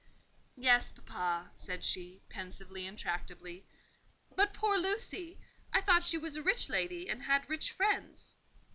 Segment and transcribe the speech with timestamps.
[0.57, 3.65] "Yes, papa," said she, pensively and tractably.
[4.35, 5.37] "But poor Lucy!
[5.71, 8.37] I thought she was a rich lady, and had rich friends."